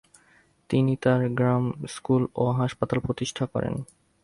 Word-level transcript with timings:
তিনি 0.69 0.93
তার 1.03 1.21
গ্রামে 1.29 1.71
স্কুল 1.87 2.23
ও 2.35 2.43
হাসপাতাল 2.51 2.99
প্রতিষ্ঠা 2.99 3.45
করেন। 3.45 3.75